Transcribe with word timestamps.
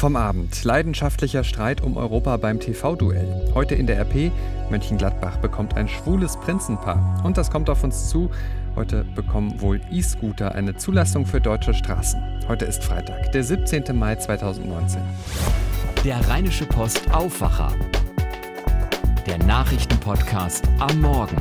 Vom 0.00 0.16
Abend. 0.16 0.64
Leidenschaftlicher 0.64 1.44
Streit 1.44 1.82
um 1.82 1.98
Europa 1.98 2.38
beim 2.38 2.58
TV-Duell. 2.58 3.52
Heute 3.52 3.74
in 3.74 3.86
der 3.86 3.98
RP. 3.98 4.32
Mönchengladbach 4.70 5.36
bekommt 5.36 5.76
ein 5.76 5.88
schwules 5.88 6.38
Prinzenpaar. 6.38 7.20
Und 7.22 7.36
das 7.36 7.50
kommt 7.50 7.68
auf 7.68 7.84
uns 7.84 8.08
zu. 8.08 8.30
Heute 8.76 9.04
bekommen 9.14 9.60
wohl 9.60 9.78
E-Scooter 9.92 10.54
eine 10.54 10.74
Zulassung 10.74 11.26
für 11.26 11.38
deutsche 11.38 11.74
Straßen. 11.74 12.18
Heute 12.48 12.64
ist 12.64 12.82
Freitag, 12.82 13.30
der 13.32 13.44
17. 13.44 13.94
Mai 13.94 14.16
2019. 14.16 15.02
Der 16.02 16.26
Rheinische 16.30 16.64
Post 16.64 17.02
Aufwacher. 17.12 17.70
Der 19.26 19.36
Nachrichtenpodcast 19.36 20.64
am 20.78 21.02
Morgen. 21.02 21.36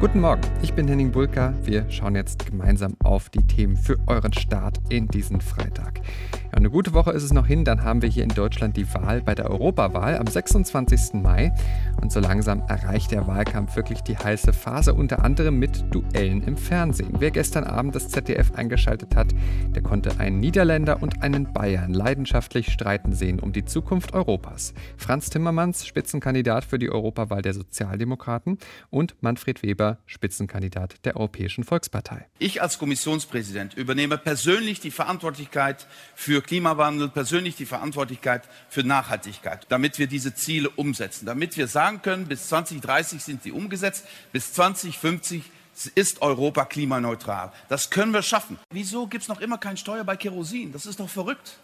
Guten 0.00 0.20
Morgen, 0.22 0.40
ich 0.62 0.72
bin 0.72 0.88
Henning 0.88 1.12
Bulka. 1.12 1.52
Wir 1.62 1.84
schauen 1.90 2.14
jetzt 2.14 2.46
gemeinsam 2.46 2.96
auf 3.04 3.28
die 3.28 3.46
Themen 3.46 3.76
für 3.76 3.98
euren 4.06 4.32
Start 4.32 4.80
in 4.88 5.08
diesen 5.08 5.42
Freitag. 5.42 6.00
Ja, 6.50 6.56
eine 6.56 6.70
gute 6.70 6.94
Woche 6.94 7.10
ist 7.10 7.22
es 7.22 7.34
noch 7.34 7.46
hin, 7.46 7.66
dann 7.66 7.84
haben 7.84 8.00
wir 8.00 8.08
hier 8.08 8.24
in 8.24 8.30
Deutschland 8.30 8.78
die 8.78 8.92
Wahl 8.94 9.20
bei 9.20 9.34
der 9.34 9.50
Europawahl 9.50 10.16
am 10.16 10.26
26. 10.26 11.20
Mai. 11.22 11.52
Und 12.00 12.10
so 12.12 12.18
langsam 12.18 12.62
erreicht 12.66 13.12
der 13.12 13.26
Wahlkampf 13.26 13.76
wirklich 13.76 14.00
die 14.00 14.16
heiße 14.16 14.54
Phase, 14.54 14.94
unter 14.94 15.22
anderem 15.22 15.58
mit 15.58 15.84
Duellen 15.94 16.42
im 16.44 16.56
Fernsehen. 16.56 17.16
Wer 17.18 17.30
gestern 17.30 17.64
Abend 17.64 17.94
das 17.94 18.08
ZDF 18.08 18.54
eingeschaltet 18.54 19.14
hat, 19.14 19.34
der 19.74 19.82
konnte 19.82 20.18
einen 20.18 20.40
Niederländer 20.40 21.02
und 21.02 21.22
einen 21.22 21.52
Bayern 21.52 21.92
leidenschaftlich 21.92 22.72
streiten 22.72 23.12
sehen 23.12 23.38
um 23.38 23.52
die 23.52 23.66
Zukunft 23.66 24.14
Europas. 24.14 24.72
Franz 24.96 25.28
Timmermans, 25.28 25.86
Spitzenkandidat 25.86 26.64
für 26.64 26.78
die 26.78 26.90
Europawahl 26.90 27.42
der 27.42 27.52
Sozialdemokraten 27.52 28.56
und 28.88 29.14
Manfred 29.20 29.62
Weber, 29.62 29.89
Spitzenkandidat 30.06 31.04
der 31.04 31.16
Europäischen 31.16 31.64
Volkspartei. 31.64 32.26
Ich 32.38 32.62
als 32.62 32.78
Kommissionspräsident 32.78 33.74
übernehme 33.74 34.18
persönlich 34.18 34.80
die 34.80 34.90
Verantwortlichkeit 34.90 35.86
für 36.14 36.42
Klimawandel, 36.42 37.08
persönlich 37.08 37.56
die 37.56 37.66
Verantwortlichkeit 37.66 38.48
für 38.68 38.82
Nachhaltigkeit, 38.82 39.66
damit 39.68 39.98
wir 39.98 40.06
diese 40.06 40.34
Ziele 40.34 40.70
umsetzen, 40.70 41.26
damit 41.26 41.56
wir 41.56 41.66
sagen 41.66 42.02
können, 42.02 42.26
bis 42.26 42.48
2030 42.48 43.22
sind 43.22 43.42
sie 43.42 43.52
umgesetzt, 43.52 44.06
bis 44.32 44.52
2050 44.52 45.42
ist 45.86 46.22
Europa 46.22 46.64
klimaneutral. 46.64 47.52
Das 47.68 47.90
können 47.90 48.12
wir 48.12 48.22
schaffen. 48.22 48.58
Wieso 48.70 49.06
gibt 49.06 49.22
es 49.22 49.28
noch 49.28 49.40
immer 49.40 49.58
keine 49.58 49.76
Steuer 49.76 50.04
bei 50.04 50.16
Kerosin? 50.16 50.72
Das 50.72 50.86
ist 50.86 51.00
doch 51.00 51.08
verrückt. 51.08 51.58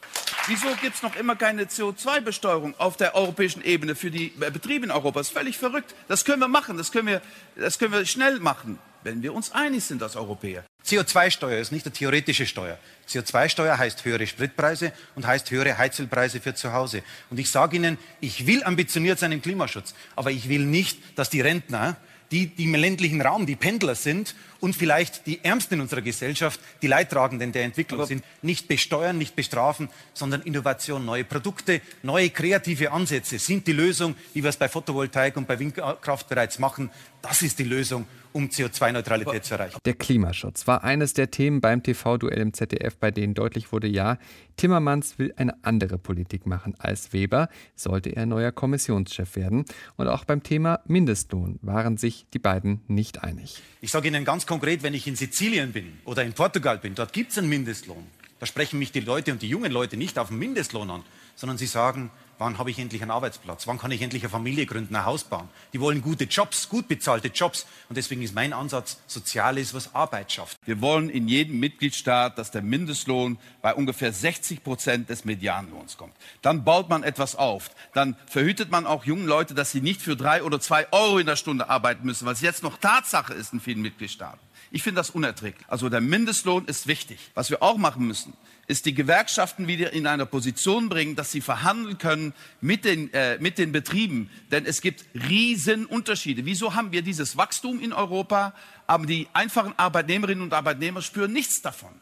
Wieso 0.47 0.69
gibt 0.81 0.97
es 0.97 1.03
noch 1.03 1.17
immer 1.17 1.37
keine 1.37 1.65
CO2-Besteuerung 1.65 2.75
auf 2.79 2.97
der 2.97 3.15
europäischen 3.15 3.65
Ebene 3.65 3.95
für 3.97 4.11
die 4.11 4.29
Betriebe 4.29 4.87
in 4.87 4.91
Europa? 4.91 5.21
Das 5.21 5.29
ist 5.29 5.33
völlig 5.33 5.59
verrückt. 5.59 5.95
Das 6.09 6.25
können 6.25 6.41
wir 6.41 6.49
machen. 6.49 6.77
Das 6.77 6.93
können 6.93 7.09
wir, 7.09 7.23
das 7.57 7.79
können 7.79 7.93
wir 7.93 8.07
schnell 8.07 8.39
machen, 8.39 8.79
wenn 9.03 9.23
wir 9.23 9.35
uns 9.35 9.53
einig 9.53 9.85
sind 9.85 10.03
als 10.03 10.17
Europäer. 10.17 10.65
CO2-Steuer 10.85 11.59
ist 11.59 11.73
nicht 11.73 11.85
eine 11.85 11.93
theoretische 11.93 12.47
Steuer. 12.47 12.79
CO2-Steuer 13.09 13.77
heißt 13.77 14.05
höhere 14.05 14.27
Spritpreise 14.27 14.93
und 15.17 15.27
heißt 15.27 15.51
höhere 15.51 15.79
Heizölpreise 15.79 16.41
für 16.41 16.55
zu 16.55 16.73
Hause. 16.73 17.03
Und 17.29 17.39
ich 17.39 17.51
sage 17.51 17.77
Ihnen, 17.77 17.99
ich 18.21 18.47
will 18.47 18.63
ambitioniert 18.63 19.19
sein 19.19 19.33
im 19.33 19.43
Klimaschutz, 19.43 19.95
aber 20.15 20.31
ich 20.31 20.49
will 20.49 20.65
nicht, 20.65 21.19
dass 21.19 21.29
die 21.29 21.41
Rentner 21.41 21.97
die, 22.31 22.47
die 22.47 22.65
im 22.65 22.75
ländlichen 22.75 23.21
Raum 23.21 23.47
die 23.47 23.57
Pendler 23.57 23.95
sind 23.95 24.35
und 24.67 24.75
vielleicht 24.75 25.29
die 25.29 25.45
Ärmsten 25.45 25.75
in 25.75 25.81
unserer 25.81 26.03
Gesellschaft, 26.03 26.59
die 26.83 26.89
Leidtragenden 26.89 27.53
der 27.53 27.63
Entwicklung 27.63 28.01
Aber 28.01 28.09
sind, 28.09 28.25
nicht 28.43 28.67
besteuern, 28.67 29.17
nicht 29.17 29.37
bestrafen, 29.37 29.89
sondern 30.13 30.43
Innovation, 30.43 31.05
neue 31.05 31.23
Produkte, 31.23 31.81
neue 32.03 32.31
kreative 32.31 32.91
Ansätze 32.91 33.39
sind 33.39 33.69
die 33.69 33.73
Lösung, 33.73 34.17
wie 34.35 34.43
wir 34.43 34.51
es 34.51 34.57
bei 34.57 34.69
Photovoltaik 34.69 35.37
und 35.37 35.47
bei 35.47 35.57
Windkraft 35.61 36.29
bereits 36.29 36.59
machen. 36.59 36.91
Das 37.23 37.43
ist 37.43 37.61
die 37.61 37.65
Lösung, 37.65 38.07
um 38.33 38.49
CO2-Neutralität 38.49 39.45
zu 39.45 39.55
erreichen. 39.55 39.79
Der 39.85 39.95
Klimaschutz 39.95 40.67
war 40.67 40.85
eines 40.85 41.15
der 41.15 41.31
Themen 41.31 41.61
beim 41.61 41.83
TV-Duell 41.83 42.39
im 42.39 42.53
ZDF, 42.53 42.97
bei 42.97 43.11
denen 43.11 43.35
deutlich 43.35 43.73
wurde, 43.73 43.87
ja, 43.87 44.19
Timmermans 44.57 45.19
will 45.19 45.33
eine 45.37 45.55
andere 45.63 45.99
Politik 45.99 46.47
machen 46.47 46.75
als 46.79 47.13
Weber, 47.13 47.49
sollte 47.75 48.15
er 48.15 48.27
neuer 48.27 48.53
Kommissionschef 48.53 49.37
werden. 49.37 49.65
Und 49.97 50.09
auch 50.09 50.25
beim 50.25 50.43
Thema 50.43 50.81
Mindestlohn 50.87 51.59
waren 51.63 51.97
sich 51.97 52.27
die 52.35 52.39
beiden 52.39 52.83
nicht 52.89 53.23
einig. 53.25 53.63
Ich 53.81 53.91
sage 53.91 54.09
Ihnen 54.09 54.25
ganz 54.25 54.47
konkret, 54.47 54.56
wenn 54.83 54.95
ich 54.95 55.07
in 55.07 55.17
Sizilien 55.17 55.73
bin 55.73 55.99
oder 56.05 56.25
in 56.25 56.33
Portugal 56.33 56.79
bin, 56.79 56.95
dort 56.95 57.13
gibt 57.13 57.33
es 57.33 57.39
einen 57.39 57.49
Mindestlohn. 57.49 58.07
Da 58.39 58.47
sprechen 58.47 58.79
mich 58.79 58.93
die 58.93 59.01
Leute 59.01 59.33
und 59.33 59.43
die 59.43 59.49
jungen 59.49 59.73
Leute 59.73 59.97
nicht 59.97 60.19
auf 60.19 60.29
den 60.29 60.39
Mindestlohn 60.39 60.91
an, 60.91 61.03
sondern 61.37 61.57
sie 61.59 61.67
sagen, 61.67 62.11
Wann 62.39 62.59
habe 62.59 62.71
ich 62.71 62.79
endlich 62.79 63.01
einen 63.01 63.11
Arbeitsplatz? 63.11 63.67
Wann 63.67 63.79
kann 63.79 63.91
ich 63.91 64.03
endlich 64.03 64.23
eine 64.23 64.31
Familie 64.31 64.67
gründen, 64.67 64.95
ein 64.95 65.07
Haus 65.07 65.25
bauen? 65.25 65.49
Die 65.73 65.81
wollen 65.81 66.03
gute 66.03 66.25
Jobs, 66.25 66.69
gut 66.69 66.87
bezahlte 66.87 67.29
Jobs. 67.29 67.67
Und 67.89 67.97
deswegen 67.97 68.21
ist 68.21 68.35
mein 68.35 68.53
Ansatz, 68.53 68.99
Soziales, 69.07 69.73
was 69.73 69.95
Arbeit 69.95 70.33
schafft. 70.33 70.59
Wir 70.67 70.83
wollen 70.83 71.09
in 71.09 71.29
jedem 71.29 71.59
Mitgliedstaat, 71.61 72.37
dass 72.37 72.51
der 72.51 72.61
Mindestlohn 72.61 73.39
bei 73.63 73.75
ungefähr 73.75 74.13
60 74.13 74.63
Prozent 74.63 75.09
des 75.09 75.25
Medianlohns 75.25 75.97
kommt. 75.97 76.13
Dann 76.43 76.63
baut 76.63 76.91
man 76.91 77.05
etwas 77.05 77.37
auf. 77.37 77.71
Dann 77.95 78.17
verhütet 78.27 78.71
man 78.71 78.87
auch 78.87 79.07
jungen 79.07 79.27
Leute, 79.27 79.55
dass 79.55 79.71
sie 79.71 79.81
nicht 79.81 80.03
für 80.03 80.15
drei 80.15 80.43
oder 80.43 80.61
zwei 80.61 80.93
Euro 80.93 81.19
in 81.19 81.27
der 81.27 81.37
Stunde 81.37 81.71
arbeiten 81.71 82.05
müssen, 82.05 82.27
was 82.27 82.43
jetzt 82.43 82.63
noch 82.63 82.77
Tatsache 82.77 83.33
ist 83.33 83.55
in 83.55 83.61
vielen 83.61 83.81
Mitgliedstaaten. 83.81 84.41
Ich 84.71 84.83
finde 84.83 85.01
das 85.01 85.11
unerträglich. 85.11 85.65
Also 85.69 85.89
der 85.89 86.01
Mindestlohn 86.01 86.67
ist 86.67 86.87
wichtig. 86.87 87.19
Was 87.35 87.51
wir 87.51 87.63
auch 87.63 87.77
machen 87.77 88.07
müssen, 88.07 88.33
ist 88.67 88.87
die 88.87 88.95
Gewerkschaften 88.95 89.69
wieder 89.69 89.93
in 89.93 90.07
eine 90.07 90.27
Position 90.27 90.89
bringen, 90.89 91.15
dass 91.15 91.31
sie 91.31 91.41
verhandeln 91.41 91.99
können 91.99 92.35
mit 92.61 92.85
den, 92.85 93.13
äh, 93.15 93.39
mit 93.39 93.59
den 93.59 93.73
Betrieben. 93.73 94.31
Denn 94.51 94.67
es 94.67 94.81
gibt 94.81 95.05
Riesenunterschiede. 95.15 96.45
Wieso 96.45 96.75
haben 96.75 96.93
wir 96.93 97.03
dieses 97.03 97.37
Wachstum 97.37 97.81
in 97.81 97.93
Europa, 97.93 98.55
aber 98.87 99.07
die 99.07 99.29
einfachen 99.33 99.75
Arbeitnehmerinnen 99.77 100.43
und 100.43 100.53
Arbeitnehmer 100.53 101.03
spüren 101.03 101.33
nichts 101.33 101.63
davon. 101.63 101.93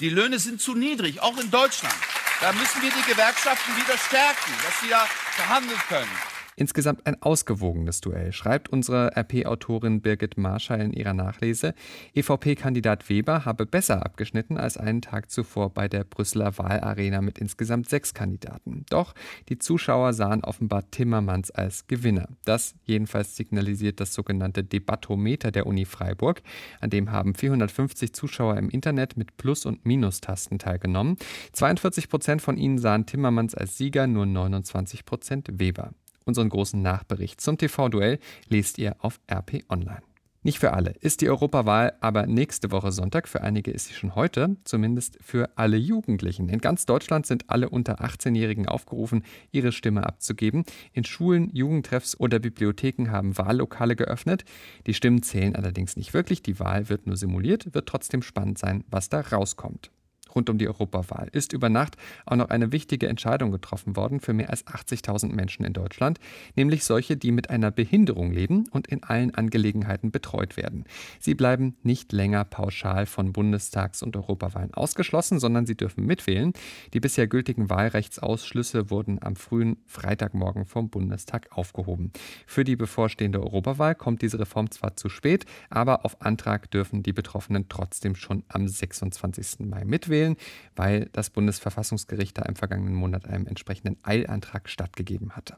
Die 0.00 0.08
Löhne 0.08 0.38
sind 0.38 0.60
zu 0.60 0.74
niedrig, 0.74 1.20
auch 1.20 1.38
in 1.38 1.50
Deutschland. 1.50 1.94
Da 2.40 2.52
müssen 2.52 2.82
wir 2.82 2.90
die 2.90 3.10
Gewerkschaften 3.10 3.76
wieder 3.76 3.96
stärken, 3.96 4.52
dass 4.64 4.80
sie 4.80 4.88
da 4.88 5.06
verhandeln 5.36 5.80
können. 5.88 6.33
Insgesamt 6.56 7.06
ein 7.06 7.20
ausgewogenes 7.20 8.00
Duell, 8.00 8.32
schreibt 8.32 8.68
unsere 8.68 9.16
RP-Autorin 9.16 10.00
Birgit 10.00 10.38
Marschall 10.38 10.80
in 10.80 10.92
ihrer 10.92 11.14
Nachlese. 11.14 11.74
EVP-Kandidat 12.14 13.08
Weber 13.08 13.44
habe 13.44 13.66
besser 13.66 14.04
abgeschnitten 14.04 14.56
als 14.56 14.76
einen 14.76 15.02
Tag 15.02 15.30
zuvor 15.30 15.70
bei 15.70 15.88
der 15.88 16.04
Brüsseler 16.04 16.56
Wahlarena 16.58 17.20
mit 17.20 17.38
insgesamt 17.38 17.88
sechs 17.88 18.14
Kandidaten. 18.14 18.84
Doch 18.90 19.14
die 19.48 19.58
Zuschauer 19.58 20.12
sahen 20.12 20.44
offenbar 20.44 20.90
Timmermans 20.90 21.50
als 21.50 21.86
Gewinner. 21.86 22.28
Das 22.44 22.74
jedenfalls 22.84 23.36
signalisiert 23.36 24.00
das 24.00 24.14
sogenannte 24.14 24.62
Debattometer 24.62 25.50
der 25.50 25.66
Uni 25.66 25.84
Freiburg. 25.84 26.42
An 26.80 26.90
dem 26.90 27.10
haben 27.10 27.34
450 27.34 28.12
Zuschauer 28.12 28.56
im 28.56 28.68
Internet 28.68 29.16
mit 29.16 29.36
Plus- 29.36 29.66
und 29.66 29.84
Minustasten 29.84 30.58
teilgenommen. 30.58 31.16
42 31.52 32.08
Prozent 32.08 32.42
von 32.42 32.56
ihnen 32.56 32.78
sahen 32.78 33.06
Timmermans 33.06 33.54
als 33.54 33.76
Sieger, 33.76 34.06
nur 34.06 34.26
29 34.26 35.04
Prozent 35.04 35.48
Weber. 35.52 35.92
Unseren 36.24 36.48
großen 36.48 36.80
Nachbericht 36.80 37.40
zum 37.40 37.58
TV-Duell 37.58 38.18
lest 38.48 38.78
ihr 38.78 38.96
auf 39.00 39.20
RP 39.30 39.64
Online. 39.68 40.02
Nicht 40.46 40.58
für 40.58 40.74
alle 40.74 40.90
ist 41.00 41.22
die 41.22 41.30
Europawahl 41.30 41.94
aber 42.02 42.26
nächste 42.26 42.70
Woche 42.70 42.92
Sonntag. 42.92 43.28
Für 43.28 43.40
einige 43.40 43.70
ist 43.70 43.86
sie 43.86 43.94
schon 43.94 44.14
heute, 44.14 44.56
zumindest 44.64 45.16
für 45.22 45.48
alle 45.56 45.78
Jugendlichen. 45.78 46.50
In 46.50 46.58
ganz 46.58 46.84
Deutschland 46.84 47.24
sind 47.24 47.48
alle 47.48 47.70
unter 47.70 48.02
18-Jährigen 48.02 48.68
aufgerufen, 48.68 49.24
ihre 49.52 49.72
Stimme 49.72 50.04
abzugeben. 50.04 50.64
In 50.92 51.04
Schulen, 51.04 51.48
Jugendtreffs 51.54 52.20
oder 52.20 52.40
Bibliotheken 52.40 53.10
haben 53.10 53.38
Wahllokale 53.38 53.96
geöffnet. 53.96 54.44
Die 54.86 54.92
Stimmen 54.92 55.22
zählen 55.22 55.56
allerdings 55.56 55.96
nicht 55.96 56.12
wirklich. 56.12 56.42
Die 56.42 56.60
Wahl 56.60 56.90
wird 56.90 57.06
nur 57.06 57.16
simuliert, 57.16 57.72
wird 57.72 57.88
trotzdem 57.88 58.20
spannend 58.20 58.58
sein, 58.58 58.84
was 58.90 59.08
da 59.08 59.20
rauskommt 59.20 59.90
rund 60.34 60.50
um 60.50 60.58
die 60.58 60.68
Europawahl 60.68 61.28
ist 61.32 61.52
über 61.52 61.68
Nacht 61.68 61.96
auch 62.26 62.36
noch 62.36 62.48
eine 62.48 62.72
wichtige 62.72 63.08
Entscheidung 63.08 63.50
getroffen 63.50 63.96
worden 63.96 64.20
für 64.20 64.32
mehr 64.32 64.50
als 64.50 64.66
80.000 64.66 65.32
Menschen 65.32 65.64
in 65.64 65.72
Deutschland, 65.72 66.18
nämlich 66.56 66.84
solche, 66.84 67.16
die 67.16 67.32
mit 67.32 67.50
einer 67.50 67.70
Behinderung 67.70 68.32
leben 68.32 68.66
und 68.70 68.86
in 68.86 69.02
allen 69.02 69.34
Angelegenheiten 69.34 70.10
betreut 70.10 70.56
werden. 70.56 70.84
Sie 71.20 71.34
bleiben 71.34 71.76
nicht 71.82 72.12
länger 72.12 72.44
pauschal 72.44 73.06
von 73.06 73.32
Bundestags- 73.32 74.02
und 74.02 74.16
Europawahlen 74.16 74.74
ausgeschlossen, 74.74 75.38
sondern 75.38 75.66
sie 75.66 75.76
dürfen 75.76 76.04
mitwählen. 76.06 76.52
Die 76.92 77.00
bisher 77.00 77.26
gültigen 77.26 77.70
Wahlrechtsausschlüsse 77.70 78.90
wurden 78.90 79.22
am 79.22 79.36
frühen 79.36 79.76
Freitagmorgen 79.86 80.64
vom 80.64 80.90
Bundestag 80.90 81.48
aufgehoben. 81.50 82.12
Für 82.46 82.64
die 82.64 82.76
bevorstehende 82.76 83.40
Europawahl 83.42 83.94
kommt 83.94 84.22
diese 84.22 84.38
Reform 84.38 84.70
zwar 84.70 84.96
zu 84.96 85.08
spät, 85.08 85.44
aber 85.70 86.04
auf 86.04 86.20
Antrag 86.22 86.70
dürfen 86.70 87.02
die 87.02 87.12
Betroffenen 87.12 87.68
trotzdem 87.68 88.14
schon 88.14 88.42
am 88.48 88.66
26. 88.68 89.60
Mai 89.60 89.84
mitwählen 89.84 90.23
wählen, 90.24 90.36
weil 90.76 91.08
das 91.12 91.30
Bundesverfassungsgericht 91.30 92.38
da 92.38 92.42
im 92.42 92.56
vergangenen 92.56 92.94
Monat 92.94 93.26
einem 93.26 93.46
entsprechenden 93.46 93.96
Eilantrag 94.02 94.68
stattgegeben 94.68 95.32
hatte. 95.36 95.56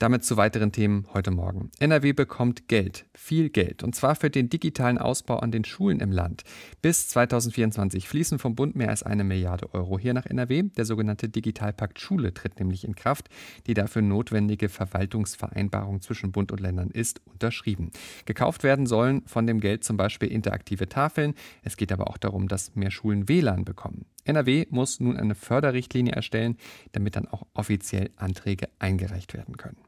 Damit 0.00 0.24
zu 0.24 0.36
weiteren 0.36 0.70
Themen 0.70 1.08
heute 1.12 1.32
Morgen. 1.32 1.72
NRW 1.80 2.12
bekommt 2.12 2.68
Geld, 2.68 3.06
viel 3.14 3.50
Geld, 3.50 3.82
und 3.82 3.96
zwar 3.96 4.14
für 4.14 4.30
den 4.30 4.48
digitalen 4.48 4.96
Ausbau 4.96 5.40
an 5.40 5.50
den 5.50 5.64
Schulen 5.64 5.98
im 5.98 6.12
Land. 6.12 6.44
Bis 6.80 7.08
2024 7.08 8.06
fließen 8.08 8.38
vom 8.38 8.54
Bund 8.54 8.76
mehr 8.76 8.90
als 8.90 9.02
eine 9.02 9.24
Milliarde 9.24 9.74
Euro 9.74 9.98
hier 9.98 10.14
nach 10.14 10.24
NRW. 10.24 10.62
Der 10.76 10.84
sogenannte 10.84 11.28
Digitalpakt 11.28 11.98
Schule 11.98 12.32
tritt 12.32 12.60
nämlich 12.60 12.84
in 12.84 12.94
Kraft. 12.94 13.28
Die 13.66 13.74
dafür 13.74 14.02
notwendige 14.02 14.68
Verwaltungsvereinbarung 14.68 16.00
zwischen 16.00 16.30
Bund 16.30 16.52
und 16.52 16.60
Ländern 16.60 16.90
ist 16.90 17.20
unterschrieben. 17.26 17.90
Gekauft 18.24 18.62
werden 18.62 18.86
sollen 18.86 19.22
von 19.26 19.48
dem 19.48 19.58
Geld 19.58 19.82
zum 19.82 19.96
Beispiel 19.96 20.30
interaktive 20.30 20.88
Tafeln. 20.88 21.34
Es 21.64 21.76
geht 21.76 21.90
aber 21.90 22.08
auch 22.08 22.18
darum, 22.18 22.46
dass 22.46 22.76
mehr 22.76 22.92
Schulen 22.92 23.28
WLAN 23.28 23.64
bekommen. 23.64 24.06
NRW 24.24 24.66
muss 24.70 25.00
nun 25.00 25.16
eine 25.16 25.34
Förderrichtlinie 25.34 26.12
erstellen, 26.12 26.56
damit 26.92 27.16
dann 27.16 27.26
auch 27.26 27.48
offiziell 27.54 28.10
Anträge 28.14 28.68
eingereicht 28.78 29.34
werden 29.34 29.56
können. 29.56 29.87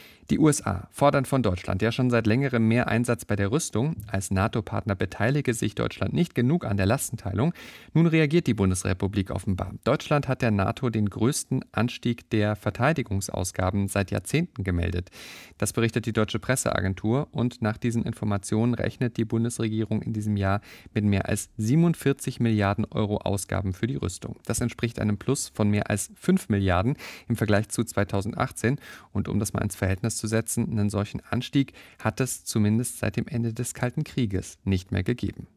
Die 0.31 0.39
USA 0.39 0.87
fordern 0.91 1.25
von 1.25 1.43
Deutschland 1.43 1.81
ja 1.81 1.91
schon 1.91 2.09
seit 2.09 2.25
längerem 2.25 2.65
mehr 2.65 2.87
Einsatz 2.87 3.25
bei 3.25 3.35
der 3.35 3.51
Rüstung. 3.51 3.97
Als 4.07 4.31
NATO-Partner 4.31 4.95
beteilige 4.95 5.53
sich 5.53 5.75
Deutschland 5.75 6.13
nicht 6.13 6.35
genug 6.35 6.63
an 6.63 6.77
der 6.77 6.85
Lastenteilung. 6.85 7.53
Nun 7.93 8.07
reagiert 8.07 8.47
die 8.47 8.53
Bundesrepublik 8.53 9.29
offenbar. 9.29 9.73
Deutschland 9.83 10.29
hat 10.29 10.41
der 10.41 10.51
NATO 10.51 10.89
den 10.89 11.09
größten 11.09 11.65
Anstieg 11.73 12.29
der 12.29 12.55
Verteidigungsausgaben 12.55 13.89
seit 13.89 14.09
Jahrzehnten 14.09 14.63
gemeldet. 14.63 15.09
Das 15.57 15.73
berichtet 15.73 16.05
die 16.05 16.13
deutsche 16.13 16.39
Presseagentur 16.39 17.27
und 17.31 17.61
nach 17.61 17.75
diesen 17.75 18.03
Informationen 18.03 18.73
rechnet 18.73 19.17
die 19.17 19.25
Bundesregierung 19.25 20.01
in 20.01 20.13
diesem 20.13 20.37
Jahr 20.37 20.61
mit 20.93 21.03
mehr 21.03 21.27
als 21.27 21.49
47 21.57 22.39
Milliarden 22.39 22.85
Euro 22.85 23.17
Ausgaben 23.17 23.73
für 23.73 23.85
die 23.85 23.97
Rüstung. 23.97 24.37
Das 24.45 24.61
entspricht 24.61 24.97
einem 24.97 25.17
Plus 25.17 25.51
von 25.53 25.69
mehr 25.69 25.89
als 25.89 26.09
5 26.15 26.47
Milliarden 26.47 26.95
im 27.27 27.35
Vergleich 27.35 27.67
zu 27.67 27.83
2018 27.83 28.79
und 29.11 29.27
um 29.27 29.37
das 29.37 29.51
mal 29.51 29.61
ins 29.61 29.75
Verhältnis 29.75 30.20
zu 30.21 30.27
setzen, 30.27 30.69
einen 30.71 30.89
solchen 30.89 31.19
Anstieg 31.29 31.73
hat 31.99 32.21
es 32.21 32.45
zumindest 32.45 32.99
seit 32.99 33.17
dem 33.17 33.27
Ende 33.27 33.53
des 33.53 33.73
Kalten 33.73 34.05
Krieges 34.05 34.57
nicht 34.63 34.91
mehr 34.91 35.03
gegeben. 35.03 35.47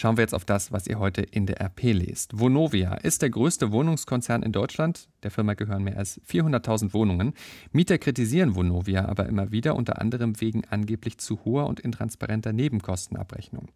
Schauen 0.00 0.16
wir 0.16 0.22
jetzt 0.22 0.32
auf 0.32 0.46
das, 0.46 0.72
was 0.72 0.86
ihr 0.86 0.98
heute 0.98 1.20
in 1.20 1.44
der 1.44 1.60
RP 1.60 1.92
lest. 1.92 2.40
Vonovia 2.40 2.94
ist 2.94 3.20
der 3.20 3.28
größte 3.28 3.70
Wohnungskonzern 3.70 4.42
in 4.42 4.50
Deutschland. 4.50 5.10
Der 5.22 5.30
Firma 5.30 5.52
gehören 5.52 5.84
mehr 5.84 5.98
als 5.98 6.22
400.000 6.22 6.94
Wohnungen. 6.94 7.34
Mieter 7.72 7.98
kritisieren 7.98 8.54
Vonovia 8.54 9.04
aber 9.04 9.26
immer 9.26 9.52
wieder, 9.52 9.76
unter 9.76 10.00
anderem 10.00 10.40
wegen 10.40 10.62
angeblich 10.70 11.18
zu 11.18 11.44
hoher 11.44 11.66
und 11.66 11.80
intransparenter 11.80 12.54
Nebenkostenabrechnung. 12.54 13.68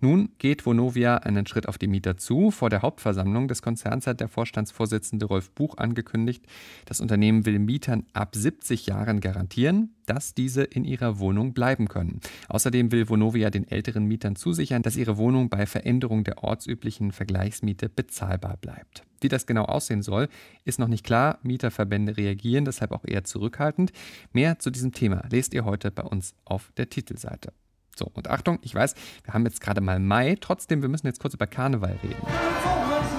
Nun 0.00 0.30
geht 0.38 0.66
Vonovia 0.66 1.18
einen 1.18 1.46
Schritt 1.46 1.68
auf 1.68 1.78
die 1.78 1.86
Mieter 1.86 2.16
zu. 2.16 2.50
Vor 2.50 2.70
der 2.70 2.82
Hauptversammlung 2.82 3.46
des 3.46 3.62
Konzerns 3.62 4.08
hat 4.08 4.18
der 4.18 4.26
Vorstandsvorsitzende 4.26 5.26
Rolf 5.26 5.52
Buch 5.52 5.76
angekündigt, 5.76 6.44
das 6.86 7.00
Unternehmen 7.00 7.46
will 7.46 7.60
Mietern 7.60 8.04
ab 8.14 8.34
70 8.34 8.86
Jahren 8.86 9.20
garantieren, 9.20 9.94
dass 10.08 10.34
diese 10.34 10.64
in 10.64 10.84
ihrer 10.84 11.18
Wohnung 11.18 11.52
bleiben 11.52 11.88
können. 11.88 12.20
Außerdem 12.48 12.92
will 12.92 13.08
Vonovia 13.08 13.50
den 13.50 13.68
älteren 13.68 14.04
Mietern 14.04 14.36
zusichern, 14.36 14.82
dass 14.82 14.96
ihre 14.96 15.16
Wohnung 15.16 15.48
bei 15.48 15.66
Veränderung 15.66 16.24
der 16.24 16.42
ortsüblichen 16.42 17.12
Vergleichsmiete 17.12 17.88
bezahlbar 17.88 18.56
bleibt. 18.56 19.02
Wie 19.20 19.28
das 19.28 19.46
genau 19.46 19.64
aussehen 19.64 20.02
soll, 20.02 20.28
ist 20.64 20.78
noch 20.78 20.88
nicht 20.88 21.04
klar. 21.04 21.38
Mieterverbände 21.42 22.16
reagieren 22.16 22.64
deshalb 22.64 22.92
auch 22.92 23.04
eher 23.04 23.24
zurückhaltend. 23.24 23.92
Mehr 24.32 24.58
zu 24.58 24.70
diesem 24.70 24.92
Thema 24.92 25.24
lest 25.30 25.54
ihr 25.54 25.64
heute 25.64 25.90
bei 25.90 26.04
uns 26.04 26.34
auf 26.44 26.72
der 26.76 26.88
Titelseite. 26.88 27.52
So, 27.96 28.08
und 28.14 28.30
Achtung, 28.30 28.60
ich 28.62 28.74
weiß, 28.74 28.94
wir 29.24 29.34
haben 29.34 29.44
jetzt 29.44 29.60
gerade 29.60 29.80
mal 29.80 29.98
Mai, 29.98 30.36
trotzdem, 30.40 30.82
wir 30.82 30.88
müssen 30.88 31.08
jetzt 31.08 31.20
kurz 31.20 31.34
über 31.34 31.48
Karneval 31.48 31.98
reden. 32.02 33.17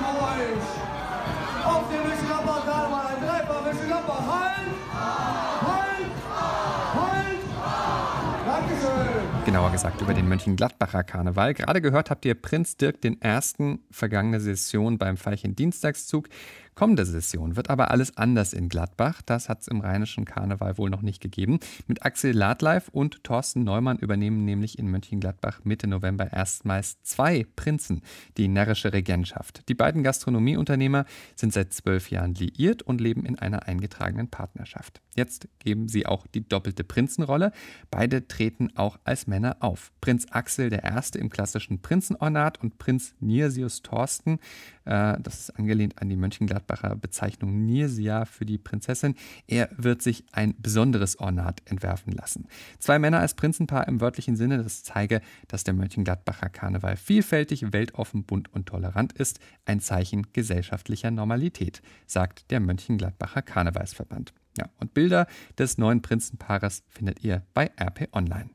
Genauer 9.50 9.72
gesagt 9.72 10.00
über 10.00 10.14
den 10.14 10.30
Mönchengladbacher 10.30 11.04
Karneval. 11.04 11.56
Gerade 11.56 11.82
gehört 11.82 12.12
habt 12.12 12.24
ihr 12.24 12.36
Prinz 12.36 12.78
Dirk 12.78 13.02
den 13.02 13.20
ersten 13.20 13.80
vergangene 13.90 14.40
Session 14.40 15.00
beim 15.00 15.18
Veilchen 15.18 15.56
Dienstagszug. 15.56 16.30
Kommende 16.80 17.06
Session 17.06 17.58
wird 17.58 17.70
aber 17.70 17.92
alles 17.92 18.16
anders 18.16 18.54
in 18.54 18.70
Gladbach. 18.70 19.22
Das 19.26 19.50
hat 19.50 19.60
es 19.60 19.68
im 19.68 19.82
rheinischen 19.82 20.24
Karneval 20.24 20.78
wohl 20.78 20.90
noch 20.90 21.02
nicht 21.02 21.20
gegeben. 21.20 21.60
Mit 21.88 22.06
Axel 22.06 22.32
Ladleif 22.32 22.88
und 22.88 23.22
Thorsten 23.26 23.66
Neumann 23.66 23.98
übernehmen 23.98 24.46
nämlich 24.46 24.80
in 24.80 24.90
Mönchengladbach 24.90 25.66
Mitte 25.66 25.88
November 25.88 26.32
erstmals 26.32 27.04
zwei 27.04 27.46
Prinzen 27.58 28.02
die 28.38 28.48
närrische 28.48 28.94
Regentschaft. 28.94 29.68
Die 29.68 29.74
beiden 29.74 30.04
Gastronomieunternehmer 30.04 31.04
sind 31.36 31.52
seit 31.52 31.74
zwölf 31.74 32.12
Jahren 32.12 32.34
liiert 32.36 32.82
und 32.82 33.02
leben 33.02 33.26
in 33.26 33.38
einer 33.38 33.68
eingetragenen 33.68 34.30
Partnerschaft. 34.30 35.02
Jetzt 35.18 35.50
geben 35.60 35.90
sie 35.90 36.06
auch 36.06 36.28
die 36.28 36.48
doppelte 36.48 36.86
Prinzenrolle. 36.86 37.52
Beide 37.92 38.30
treten 38.30 38.70
auch 38.78 38.98
als 39.04 39.28
Männer 39.28 39.58
auf. 39.60 39.92
Prinz 40.00 40.28
Axel 40.30 40.70
der 40.70 40.86
Erste 40.86 41.20
im 41.20 41.30
klassischen 41.30 41.82
Prinzenornat 41.82 42.62
und 42.64 42.78
Prinz 42.78 43.16
Nirsius 43.20 43.82
Thorsten, 43.82 44.40
äh, 44.86 45.20
das 45.20 45.42
ist 45.42 45.60
angelehnt 45.60 46.02
an 46.02 46.08
die 46.08 46.16
Mönchengladbach 46.16 46.69
Gladbacher 46.70 46.96
Bezeichnung 46.96 47.66
Nirsia 47.66 48.26
für 48.26 48.46
die 48.46 48.58
Prinzessin. 48.58 49.16
Er 49.48 49.70
wird 49.76 50.02
sich 50.02 50.24
ein 50.32 50.54
besonderes 50.60 51.20
Ornat 51.20 51.62
entwerfen 51.66 52.14
lassen. 52.14 52.48
Zwei 52.78 53.00
Männer 53.00 53.20
als 53.20 53.34
Prinzenpaar 53.34 53.88
im 53.88 54.02
wörtlichen 54.02 54.36
Sinne, 54.36 54.62
das 54.62 54.84
zeige, 54.84 55.22
dass 55.48 55.64
der 55.64 55.74
Mönchengladbacher 55.74 56.50
Karneval 56.50 56.96
vielfältig, 56.96 57.74
weltoffen, 57.74 58.24
bunt 58.24 58.54
und 58.54 58.68
tolerant 58.68 59.14
ist. 59.14 59.40
Ein 59.66 59.80
Zeichen 59.80 60.28
gesellschaftlicher 60.34 61.12
Normalität, 61.12 61.82
sagt 62.06 62.52
der 62.52 62.60
Mönchengladbacher 62.60 63.42
Karnevalsverband. 63.42 64.34
Ja, 64.58 64.70
und 64.80 64.94
Bilder 64.94 65.28
des 65.58 65.78
neuen 65.78 66.02
Prinzenpaares 66.02 66.84
findet 66.88 67.24
ihr 67.24 67.44
bei 67.54 67.72
RP 67.80 68.10
Online. 68.14 68.50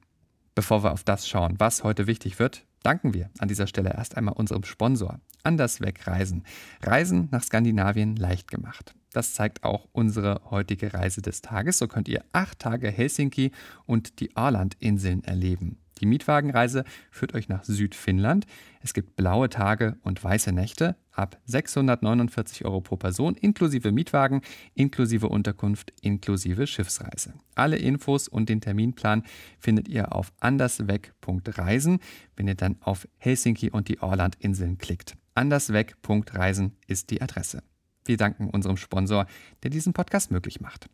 Bevor 0.54 0.84
wir 0.84 0.92
auf 0.92 1.02
das 1.02 1.28
schauen, 1.28 1.54
was 1.58 1.82
heute 1.82 2.06
wichtig 2.06 2.38
wird, 2.38 2.64
danken 2.84 3.14
wir 3.14 3.30
an 3.38 3.48
dieser 3.48 3.66
Stelle 3.66 3.92
erst 3.94 4.16
einmal 4.16 4.34
unserem 4.34 4.62
Sponsor. 4.62 5.18
Andersweg 5.42 6.06
reisen. 6.06 6.44
Reisen 6.82 7.28
nach 7.32 7.42
Skandinavien 7.42 8.16
leicht 8.16 8.50
gemacht. 8.50 8.94
Das 9.12 9.34
zeigt 9.34 9.64
auch 9.64 9.88
unsere 9.92 10.42
heutige 10.50 10.94
Reise 10.94 11.22
des 11.22 11.40
Tages. 11.42 11.78
So 11.78 11.88
könnt 11.88 12.08
ihr 12.08 12.24
acht 12.32 12.58
Tage 12.58 12.90
Helsinki 12.90 13.52
und 13.86 14.20
die 14.20 14.30
Åland-Inseln 14.36 15.24
erleben. 15.24 15.78
Die 16.00 16.06
Mietwagenreise 16.06 16.84
führt 17.10 17.34
euch 17.34 17.48
nach 17.48 17.64
Südfinnland. 17.64 18.46
Es 18.80 18.94
gibt 18.94 19.16
blaue 19.16 19.48
Tage 19.48 19.96
und 20.02 20.22
weiße 20.22 20.52
Nächte 20.52 20.96
ab 21.14 21.40
649 21.46 22.64
Euro 22.64 22.80
pro 22.80 22.96
Person 22.96 23.34
inklusive 23.34 23.92
Mietwagen, 23.92 24.42
inklusive 24.74 25.28
Unterkunft, 25.28 25.92
inklusive 26.00 26.66
Schiffsreise. 26.66 27.34
Alle 27.54 27.76
Infos 27.76 28.28
und 28.28 28.48
den 28.48 28.60
Terminplan 28.60 29.24
findet 29.58 29.88
ihr 29.88 30.14
auf 30.14 30.32
andersweg.reisen, 30.40 32.00
wenn 32.36 32.48
ihr 32.48 32.54
dann 32.54 32.76
auf 32.80 33.08
Helsinki 33.16 33.70
und 33.70 33.88
die 33.88 34.00
Åland-Inseln 34.00 34.78
klickt. 34.78 35.16
Andersweg.reisen 35.34 36.76
ist 36.86 37.10
die 37.10 37.22
Adresse. 37.22 37.62
Wir 38.04 38.16
danken 38.16 38.50
unserem 38.50 38.76
Sponsor, 38.76 39.26
der 39.62 39.70
diesen 39.70 39.92
Podcast 39.92 40.30
möglich 40.30 40.60
macht. 40.60 40.88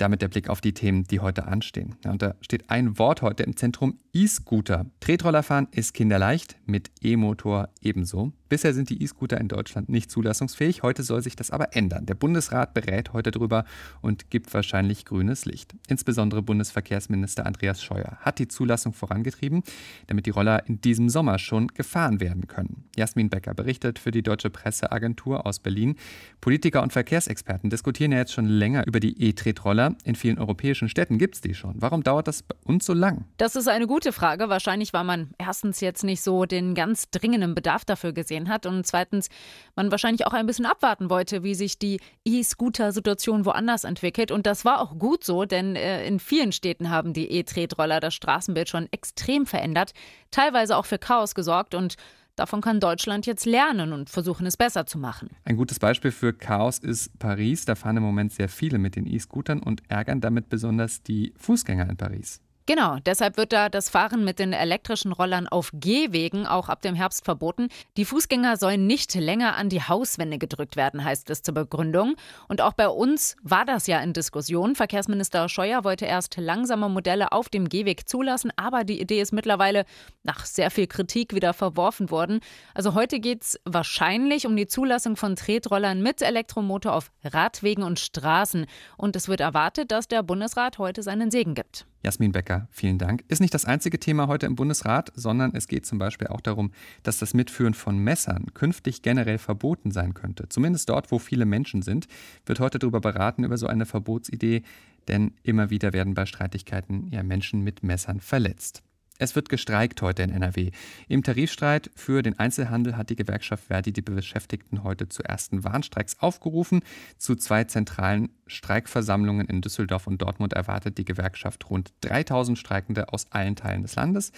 Damit 0.00 0.22
der 0.22 0.28
Blick 0.28 0.48
auf 0.48 0.62
die 0.62 0.72
Themen, 0.72 1.04
die 1.04 1.20
heute 1.20 1.46
anstehen. 1.46 1.94
Und 2.06 2.22
da 2.22 2.34
steht 2.40 2.70
ein 2.70 2.98
Wort 2.98 3.20
heute 3.20 3.42
im 3.42 3.54
Zentrum: 3.54 3.98
E-Scooter. 4.14 4.86
Tretroller 5.00 5.44
ist 5.72 5.92
kinderleicht, 5.92 6.56
mit 6.64 6.90
E-Motor 7.02 7.68
ebenso. 7.82 8.32
Bisher 8.48 8.74
sind 8.74 8.90
die 8.90 9.00
E-Scooter 9.00 9.38
in 9.38 9.46
Deutschland 9.46 9.88
nicht 9.88 10.10
zulassungsfähig. 10.10 10.82
Heute 10.82 11.04
soll 11.04 11.22
sich 11.22 11.36
das 11.36 11.52
aber 11.52 11.76
ändern. 11.76 12.06
Der 12.06 12.14
Bundesrat 12.14 12.74
berät 12.74 13.12
heute 13.12 13.30
drüber 13.30 13.64
und 14.00 14.28
gibt 14.28 14.52
wahrscheinlich 14.52 15.04
grünes 15.04 15.44
Licht. 15.44 15.76
Insbesondere 15.86 16.42
Bundesverkehrsminister 16.42 17.46
Andreas 17.46 17.80
Scheuer 17.80 18.18
hat 18.20 18.40
die 18.40 18.48
Zulassung 18.48 18.92
vorangetrieben, 18.92 19.62
damit 20.08 20.26
die 20.26 20.30
Roller 20.30 20.66
in 20.66 20.80
diesem 20.80 21.10
Sommer 21.10 21.38
schon 21.38 21.68
gefahren 21.68 22.18
werden 22.18 22.48
können. 22.48 22.84
Jasmin 22.96 23.30
Becker 23.30 23.54
berichtet 23.54 24.00
für 24.00 24.10
die 24.10 24.22
Deutsche 24.22 24.50
Presseagentur 24.50 25.46
aus 25.46 25.60
Berlin. 25.60 25.94
Politiker 26.40 26.82
und 26.82 26.92
Verkehrsexperten 26.92 27.70
diskutieren 27.70 28.10
ja 28.10 28.18
jetzt 28.18 28.32
schon 28.32 28.46
länger 28.46 28.84
über 28.84 28.98
die 28.98 29.22
E-Tretroller. 29.22 29.89
In 30.04 30.14
vielen 30.14 30.38
europäischen 30.38 30.88
Städten 30.88 31.18
gibt 31.18 31.36
es 31.36 31.40
die 31.40 31.54
schon. 31.54 31.74
Warum 31.76 32.02
dauert 32.02 32.28
das 32.28 32.42
bei 32.42 32.54
uns 32.64 32.86
so 32.86 32.92
lang? 32.92 33.24
Das 33.36 33.56
ist 33.56 33.68
eine 33.68 33.86
gute 33.86 34.12
Frage. 34.12 34.48
Wahrscheinlich, 34.48 34.92
weil 34.92 35.04
man 35.04 35.30
erstens 35.38 35.80
jetzt 35.80 36.04
nicht 36.04 36.22
so 36.22 36.44
den 36.44 36.74
ganz 36.74 37.10
dringenden 37.10 37.54
Bedarf 37.54 37.84
dafür 37.84 38.12
gesehen 38.12 38.48
hat 38.48 38.66
und 38.66 38.86
zweitens 38.86 39.28
man 39.76 39.90
wahrscheinlich 39.90 40.26
auch 40.26 40.32
ein 40.32 40.46
bisschen 40.46 40.66
abwarten 40.66 41.10
wollte, 41.10 41.42
wie 41.42 41.54
sich 41.54 41.78
die 41.78 42.00
E-Scooter-Situation 42.24 43.44
woanders 43.44 43.84
entwickelt. 43.84 44.30
Und 44.30 44.46
das 44.46 44.64
war 44.64 44.80
auch 44.80 44.98
gut 44.98 45.24
so, 45.24 45.44
denn 45.44 45.76
äh, 45.76 46.06
in 46.06 46.20
vielen 46.20 46.52
Städten 46.52 46.90
haben 46.90 47.12
die 47.12 47.30
E-Tretroller 47.30 48.00
das 48.00 48.14
Straßenbild 48.14 48.68
schon 48.68 48.88
extrem 48.92 49.46
verändert, 49.46 49.92
teilweise 50.30 50.76
auch 50.76 50.86
für 50.86 50.98
Chaos 50.98 51.34
gesorgt 51.34 51.74
und 51.74 51.96
Davon 52.36 52.60
kann 52.60 52.80
Deutschland 52.80 53.26
jetzt 53.26 53.44
lernen 53.44 53.92
und 53.92 54.10
versuchen, 54.10 54.46
es 54.46 54.56
besser 54.56 54.86
zu 54.86 54.98
machen. 54.98 55.30
Ein 55.44 55.56
gutes 55.56 55.78
Beispiel 55.78 56.10
für 56.10 56.32
Chaos 56.32 56.78
ist 56.78 57.18
Paris. 57.18 57.64
Da 57.64 57.74
fahren 57.74 57.98
im 57.98 58.02
Moment 58.02 58.32
sehr 58.32 58.48
viele 58.48 58.78
mit 58.78 58.96
den 58.96 59.06
E-Scootern 59.06 59.62
und 59.62 59.82
ärgern 59.88 60.20
damit 60.20 60.48
besonders 60.48 61.02
die 61.02 61.34
Fußgänger 61.36 61.88
in 61.88 61.96
Paris. 61.96 62.40
Genau, 62.70 62.98
deshalb 63.04 63.36
wird 63.36 63.52
da 63.52 63.68
das 63.68 63.90
Fahren 63.90 64.24
mit 64.24 64.38
den 64.38 64.52
elektrischen 64.52 65.10
Rollern 65.10 65.48
auf 65.48 65.72
Gehwegen 65.74 66.46
auch 66.46 66.68
ab 66.68 66.82
dem 66.82 66.94
Herbst 66.94 67.24
verboten. 67.24 67.66
Die 67.96 68.04
Fußgänger 68.04 68.58
sollen 68.58 68.86
nicht 68.86 69.12
länger 69.16 69.56
an 69.56 69.68
die 69.68 69.82
Hauswände 69.82 70.38
gedrückt 70.38 70.76
werden, 70.76 71.02
heißt 71.02 71.28
es 71.30 71.42
zur 71.42 71.54
Begründung. 71.54 72.14
Und 72.46 72.60
auch 72.60 72.74
bei 72.74 72.88
uns 72.88 73.34
war 73.42 73.64
das 73.64 73.88
ja 73.88 73.98
in 73.98 74.12
Diskussion. 74.12 74.76
Verkehrsminister 74.76 75.48
Scheuer 75.48 75.82
wollte 75.82 76.06
erst 76.06 76.36
langsame 76.36 76.88
Modelle 76.88 77.32
auf 77.32 77.48
dem 77.48 77.68
Gehweg 77.68 78.08
zulassen, 78.08 78.52
aber 78.54 78.84
die 78.84 79.00
Idee 79.00 79.20
ist 79.20 79.32
mittlerweile 79.32 79.84
nach 80.22 80.46
sehr 80.46 80.70
viel 80.70 80.86
Kritik 80.86 81.34
wieder 81.34 81.52
verworfen 81.54 82.12
worden. 82.12 82.38
Also 82.72 82.94
heute 82.94 83.18
geht 83.18 83.42
es 83.42 83.60
wahrscheinlich 83.64 84.46
um 84.46 84.54
die 84.54 84.68
Zulassung 84.68 85.16
von 85.16 85.34
Tretrollern 85.34 86.04
mit 86.04 86.22
Elektromotor 86.22 86.92
auf 86.92 87.10
Radwegen 87.24 87.82
und 87.82 87.98
Straßen. 87.98 88.66
Und 88.96 89.16
es 89.16 89.26
wird 89.26 89.40
erwartet, 89.40 89.90
dass 89.90 90.06
der 90.06 90.22
Bundesrat 90.22 90.78
heute 90.78 91.02
seinen 91.02 91.32
Segen 91.32 91.56
gibt. 91.56 91.84
Jasmin 92.02 92.32
Becker, 92.32 92.66
vielen 92.70 92.98
Dank. 92.98 93.24
Ist 93.28 93.40
nicht 93.40 93.52
das 93.52 93.66
einzige 93.66 94.00
Thema 94.00 94.26
heute 94.26 94.46
im 94.46 94.54
Bundesrat, 94.54 95.12
sondern 95.14 95.54
es 95.54 95.68
geht 95.68 95.84
zum 95.84 95.98
Beispiel 95.98 96.28
auch 96.28 96.40
darum, 96.40 96.72
dass 97.02 97.18
das 97.18 97.34
Mitführen 97.34 97.74
von 97.74 97.98
Messern 97.98 98.46
künftig 98.54 99.02
generell 99.02 99.38
verboten 99.38 99.90
sein 99.90 100.14
könnte. 100.14 100.48
Zumindest 100.48 100.88
dort, 100.88 101.12
wo 101.12 101.18
viele 101.18 101.44
Menschen 101.44 101.82
sind, 101.82 102.08
wird 102.46 102.60
heute 102.60 102.78
darüber 102.78 103.00
beraten, 103.00 103.44
über 103.44 103.58
so 103.58 103.66
eine 103.66 103.84
Verbotsidee, 103.84 104.62
denn 105.08 105.32
immer 105.42 105.68
wieder 105.68 105.92
werden 105.92 106.14
bei 106.14 106.24
Streitigkeiten 106.24 107.08
ja 107.10 107.22
Menschen 107.22 107.62
mit 107.62 107.82
Messern 107.82 108.20
verletzt. 108.20 108.82
Es 109.20 109.36
wird 109.36 109.50
gestreikt 109.50 110.00
heute 110.00 110.22
in 110.22 110.30
NRW. 110.30 110.70
Im 111.06 111.22
Tarifstreit 111.22 111.90
für 111.94 112.22
den 112.22 112.38
Einzelhandel 112.38 112.96
hat 112.96 113.10
die 113.10 113.16
Gewerkschaft 113.16 113.64
Verdi 113.64 113.92
die 113.92 114.00
Beschäftigten 114.00 114.82
heute 114.82 115.10
zu 115.10 115.22
ersten 115.22 115.62
Warnstreiks 115.62 116.16
aufgerufen. 116.20 116.80
Zu 117.18 117.36
zwei 117.36 117.64
zentralen 117.64 118.30
Streikversammlungen 118.46 119.46
in 119.46 119.60
Düsseldorf 119.60 120.06
und 120.06 120.22
Dortmund 120.22 120.54
erwartet 120.54 120.96
die 120.96 121.04
Gewerkschaft 121.04 121.68
rund 121.68 121.92
3000 122.00 122.56
Streikende 122.56 123.12
aus 123.12 123.30
allen 123.30 123.56
Teilen 123.56 123.82
des 123.82 123.94
Landes. 123.94 124.32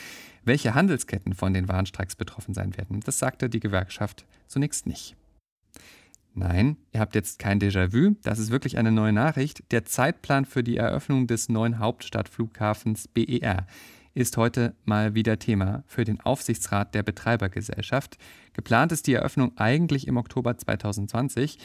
Welche 0.45 0.75
Handelsketten 0.75 1.35
von 1.35 1.55
den 1.55 1.69
Warnstreiks 1.69 2.17
betroffen 2.17 2.53
sein 2.53 2.77
werden, 2.77 2.99
das 3.05 3.21
sagte 3.21 3.49
die 3.49 3.61
Gewerkschaft 3.61 4.27
zunächst 4.49 4.89
nicht. 4.89 5.15
Nein, 6.35 6.77
ihr 6.93 6.99
habt 6.99 7.15
jetzt 7.15 7.39
kein 7.39 7.61
Déjà-vu, 7.61 8.17
das 8.25 8.41
ist 8.41 8.51
wirklich 8.51 8.79
eine 8.79 8.91
neue 8.91 9.13
Nachricht. 9.13 9.63
Der 9.71 9.85
Zeitplan 9.85 10.45
für 10.45 10.65
die 10.65 10.79
Eröffnung 10.79 11.29
des 11.29 11.49
neuen 11.49 11.79
Hauptstadtflughafens 11.79 13.07
BER 13.07 13.67
ist 14.15 14.37
heute 14.37 14.75
mal 14.85 15.15
wieder 15.15 15.39
Thema 15.39 15.85
für 15.87 16.05
den 16.05 16.21
Aufsichtsrat 16.21 16.95
der 16.95 17.03
Betreibergesellschaft. 17.03 18.19
Geplant 18.53 18.93
ist 18.93 19.07
die 19.07 19.15
Eröffnung 19.15 19.57
eigentlich 19.57 20.07
im 20.07 20.17
Oktober 20.17 20.57
2020. 20.57 21.59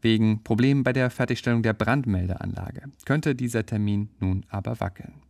Wegen 0.00 0.42
Problemen 0.42 0.82
bei 0.82 0.92
der 0.92 1.10
Fertigstellung 1.10 1.62
der 1.62 1.74
Brandmeldeanlage 1.74 2.90
könnte 3.04 3.34
dieser 3.34 3.64
Termin 3.64 4.10
nun 4.18 4.44
aber 4.48 4.80
wackeln. 4.80 5.22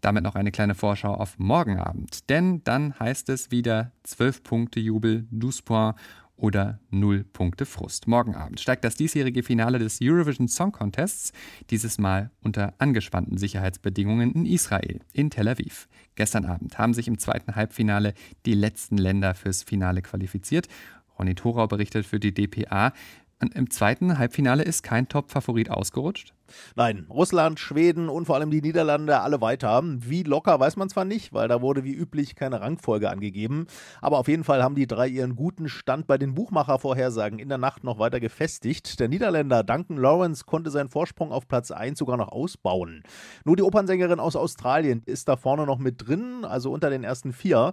Damit 0.00 0.24
noch 0.24 0.34
eine 0.34 0.50
kleine 0.50 0.74
Vorschau 0.74 1.14
auf 1.14 1.38
morgen 1.38 1.78
Abend, 1.78 2.28
denn 2.28 2.62
dann 2.64 2.98
heißt 2.98 3.28
es 3.30 3.50
wieder 3.50 3.92
12 4.02 4.42
Punkte 4.42 4.80
Jubel, 4.80 5.26
12 5.30 5.64
points 5.64 5.98
oder 6.36 6.80
0 6.90 7.24
Punkte 7.24 7.64
Frust. 7.64 8.06
Morgen 8.06 8.34
Abend 8.34 8.60
steigt 8.60 8.84
das 8.84 8.96
diesjährige 8.96 9.42
Finale 9.42 9.78
des 9.78 10.00
Eurovision 10.02 10.48
Song 10.48 10.72
Contests, 10.72 11.32
dieses 11.70 11.98
Mal 11.98 12.30
unter 12.42 12.74
angespannten 12.78 13.38
Sicherheitsbedingungen 13.38 14.32
in 14.32 14.46
Israel, 14.46 15.00
in 15.12 15.30
Tel 15.30 15.48
Aviv. 15.48 15.88
Gestern 16.16 16.44
Abend 16.44 16.78
haben 16.78 16.94
sich 16.94 17.08
im 17.08 17.18
zweiten 17.18 17.54
Halbfinale 17.54 18.14
die 18.46 18.54
letzten 18.54 18.98
Länder 18.98 19.34
fürs 19.34 19.62
Finale 19.62 20.02
qualifiziert. 20.02 20.68
Ronny 21.18 21.34
Thorau 21.34 21.66
berichtet 21.66 22.06
für 22.06 22.20
die 22.20 22.34
DPA. 22.34 22.92
Und 23.40 23.54
Im 23.54 23.70
zweiten 23.70 24.18
Halbfinale 24.18 24.62
ist 24.62 24.82
kein 24.82 25.08
Top-Favorit 25.08 25.70
ausgerutscht. 25.70 26.33
Nein, 26.76 27.06
Russland, 27.10 27.58
Schweden 27.60 28.08
und 28.08 28.26
vor 28.26 28.36
allem 28.36 28.50
die 28.50 28.62
Niederlande 28.62 29.20
alle 29.20 29.40
weiter. 29.40 29.82
Wie 29.84 30.22
locker 30.22 30.58
weiß 30.60 30.76
man 30.76 30.88
zwar 30.88 31.04
nicht, 31.04 31.32
weil 31.32 31.48
da 31.48 31.62
wurde 31.62 31.84
wie 31.84 31.94
üblich 31.94 32.34
keine 32.34 32.60
Rangfolge 32.60 33.10
angegeben, 33.10 33.66
aber 34.00 34.18
auf 34.18 34.28
jeden 34.28 34.44
Fall 34.44 34.62
haben 34.62 34.74
die 34.74 34.86
drei 34.86 35.08
ihren 35.08 35.36
guten 35.36 35.68
Stand 35.68 36.06
bei 36.06 36.18
den 36.18 36.34
Buchmachervorhersagen 36.34 37.38
in 37.38 37.48
der 37.48 37.58
Nacht 37.58 37.84
noch 37.84 37.98
weiter 37.98 38.20
gefestigt. 38.20 39.00
Der 39.00 39.08
Niederländer 39.08 39.62
Duncan 39.62 39.96
Lawrence 39.96 40.44
konnte 40.44 40.70
seinen 40.70 40.88
Vorsprung 40.88 41.32
auf 41.32 41.48
Platz 41.48 41.70
1 41.70 41.98
sogar 41.98 42.16
noch 42.16 42.28
ausbauen. 42.28 43.02
Nur 43.44 43.56
die 43.56 43.62
Opernsängerin 43.62 44.20
aus 44.20 44.36
Australien 44.36 45.02
ist 45.06 45.28
da 45.28 45.36
vorne 45.36 45.66
noch 45.66 45.78
mit 45.78 46.06
drin, 46.06 46.44
also 46.44 46.70
unter 46.72 46.90
den 46.90 47.04
ersten 47.04 47.32
vier. 47.32 47.72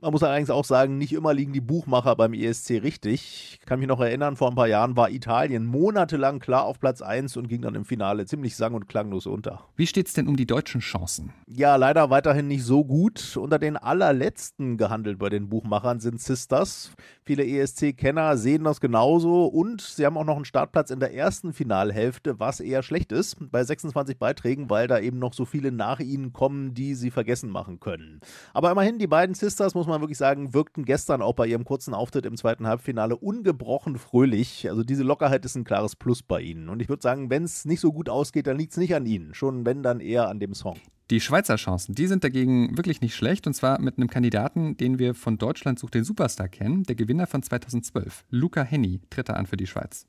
Man 0.00 0.12
muss 0.12 0.22
allerdings 0.22 0.50
auch 0.50 0.64
sagen, 0.64 0.98
nicht 0.98 1.12
immer 1.12 1.34
liegen 1.34 1.52
die 1.52 1.60
Buchmacher 1.60 2.16
beim 2.16 2.34
ESC 2.34 2.82
richtig. 2.82 3.58
Ich 3.60 3.66
kann 3.66 3.78
mich 3.78 3.88
noch 3.88 4.00
erinnern, 4.00 4.36
vor 4.36 4.48
ein 4.48 4.54
paar 4.54 4.68
Jahren 4.68 4.96
war 4.96 5.10
Italien 5.10 5.64
monatelang 5.64 6.38
klar 6.38 6.64
auf 6.64 6.78
Platz 6.80 7.02
1 7.02 7.36
und 7.36 7.48
ging 7.48 7.62
dann 7.62 7.74
im 7.74 7.84
Finale 7.84 8.11
Finale 8.12 8.26
ziemlich 8.26 8.56
sang- 8.56 8.74
und 8.74 8.88
klanglos 8.88 9.26
unter. 9.26 9.60
Wie 9.74 9.86
steht 9.86 10.06
es 10.06 10.12
denn 10.12 10.28
um 10.28 10.36
die 10.36 10.46
deutschen 10.46 10.82
Chancen? 10.82 11.32
Ja, 11.46 11.76
leider 11.76 12.10
weiterhin 12.10 12.46
nicht 12.46 12.62
so 12.62 12.84
gut. 12.84 13.38
Unter 13.38 13.58
den 13.58 13.78
allerletzten 13.78 14.76
gehandelt 14.76 15.18
bei 15.18 15.30
den 15.30 15.48
Buchmachern 15.48 15.98
sind 15.98 16.20
Sisters. 16.20 16.90
Viele 17.24 17.46
ESC-Kenner 17.46 18.36
sehen 18.36 18.64
das 18.64 18.80
genauso 18.80 19.46
und 19.46 19.80
sie 19.80 20.04
haben 20.04 20.18
auch 20.18 20.24
noch 20.24 20.36
einen 20.36 20.44
Startplatz 20.44 20.90
in 20.90 21.00
der 21.00 21.14
ersten 21.14 21.54
Finalhälfte, 21.54 22.38
was 22.38 22.60
eher 22.60 22.82
schlecht 22.82 23.12
ist 23.12 23.36
bei 23.50 23.64
26 23.64 24.18
Beiträgen, 24.18 24.68
weil 24.68 24.88
da 24.88 24.98
eben 24.98 25.18
noch 25.18 25.32
so 25.32 25.46
viele 25.46 25.72
nach 25.72 26.00
ihnen 26.00 26.34
kommen, 26.34 26.74
die 26.74 26.94
sie 26.94 27.10
vergessen 27.10 27.48
machen 27.48 27.80
können. 27.80 28.20
Aber 28.52 28.70
immerhin, 28.70 28.98
die 28.98 29.06
beiden 29.06 29.34
Sisters, 29.34 29.74
muss 29.74 29.86
man 29.86 30.02
wirklich 30.02 30.18
sagen, 30.18 30.52
wirkten 30.52 30.84
gestern 30.84 31.22
auch 31.22 31.34
bei 31.34 31.46
ihrem 31.46 31.64
kurzen 31.64 31.94
Auftritt 31.94 32.26
im 32.26 32.36
zweiten 32.36 32.66
Halbfinale 32.66 33.16
ungebrochen 33.16 33.96
fröhlich. 33.96 34.68
Also 34.68 34.82
diese 34.82 35.02
Lockerheit 35.02 35.44
ist 35.46 35.54
ein 35.54 35.64
klares 35.64 35.96
Plus 35.96 36.22
bei 36.22 36.42
ihnen. 36.42 36.68
Und 36.68 36.82
ich 36.82 36.90
würde 36.90 37.02
sagen, 37.02 37.30
wenn 37.30 37.44
es 37.44 37.64
nicht 37.64 37.80
so 37.80 37.92
gut 37.92 38.01
ausgeht, 38.08 38.46
dann 38.46 38.58
liegt 38.58 38.72
es 38.72 38.78
nicht 38.78 38.94
an 38.94 39.06
ihnen. 39.06 39.34
Schon 39.34 39.64
wenn, 39.66 39.82
dann 39.82 40.00
eher 40.00 40.28
an 40.28 40.40
dem 40.40 40.54
Song. 40.54 40.78
Die 41.10 41.20
Schweizer 41.20 41.56
Chancen, 41.56 41.94
die 41.94 42.06
sind 42.06 42.24
dagegen 42.24 42.76
wirklich 42.76 43.00
nicht 43.00 43.14
schlecht. 43.14 43.46
Und 43.46 43.54
zwar 43.54 43.80
mit 43.80 43.98
einem 43.98 44.08
Kandidaten, 44.08 44.76
den 44.76 44.98
wir 44.98 45.14
von 45.14 45.36
Deutschland 45.36 45.78
sucht 45.78 45.94
den 45.94 46.04
Superstar 46.04 46.48
kennen. 46.48 46.84
Der 46.84 46.94
Gewinner 46.94 47.26
von 47.26 47.42
2012, 47.42 48.24
Luca 48.30 48.62
Henny, 48.62 49.00
tritt 49.10 49.28
er 49.28 49.36
an 49.36 49.46
für 49.46 49.56
die 49.56 49.66
Schweiz. 49.66 50.06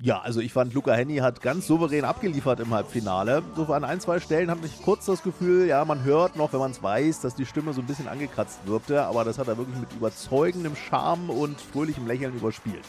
Ja, 0.00 0.20
also 0.20 0.40
ich 0.40 0.52
fand, 0.52 0.74
Luca 0.74 0.94
Henny 0.94 1.16
hat 1.16 1.42
ganz 1.42 1.66
souverän 1.66 2.04
abgeliefert 2.04 2.60
im 2.60 2.70
Halbfinale. 2.70 3.42
So 3.56 3.64
an 3.72 3.84
ein, 3.84 4.00
zwei 4.00 4.20
Stellen 4.20 4.50
hatte 4.50 4.64
ich 4.64 4.82
kurz 4.82 5.06
das 5.06 5.22
Gefühl, 5.22 5.66
ja, 5.66 5.84
man 5.84 6.02
hört 6.02 6.36
noch, 6.36 6.52
wenn 6.52 6.60
man 6.60 6.70
es 6.70 6.82
weiß, 6.82 7.20
dass 7.20 7.34
die 7.34 7.46
Stimme 7.46 7.72
so 7.72 7.82
ein 7.82 7.86
bisschen 7.86 8.08
angekratzt 8.08 8.60
wirkte, 8.66 9.02
aber 9.02 9.24
das 9.24 9.38
hat 9.38 9.48
er 9.48 9.58
wirklich 9.58 9.78
mit 9.78 9.92
überzeugendem 9.92 10.74
Charme 10.76 11.30
und 11.30 11.60
fröhlichem 11.60 12.06
Lächeln 12.06 12.34
überspielt. 12.34 12.86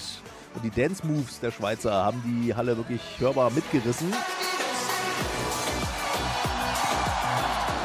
Und 0.56 0.64
die 0.64 0.70
Dance 0.70 1.06
Moves 1.06 1.40
der 1.40 1.52
Schweizer 1.52 1.92
haben 1.92 2.22
die 2.26 2.54
Halle 2.54 2.78
wirklich 2.78 3.02
hörbar 3.20 3.52
mitgerissen. 3.52 4.14